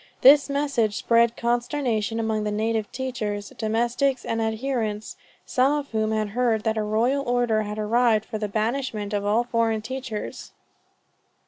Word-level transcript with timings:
This 0.21 0.49
message 0.49 0.95
spread 0.97 1.37
consternation 1.37 2.19
among 2.19 2.43
the 2.43 2.49
native 2.51 2.91
teachers, 2.91 3.49
domestics 3.55 4.25
and 4.25 4.41
adherents, 4.41 5.15
some 5.45 5.73
of 5.77 5.89
whom 5.91 6.11
heard 6.29 6.63
that 6.63 6.75
a 6.75 6.81
royal 6.81 7.21
order 7.29 7.61
had 7.61 7.77
arrived 7.77 8.25
for 8.25 8.39
the 8.39 8.47
banishment 8.47 9.13
of 9.13 9.27
all 9.27 9.43
foreign 9.43 9.83
teachers. 9.83 10.53